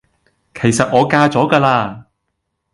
[0.55, 2.07] 其實我嫁咗㗎啦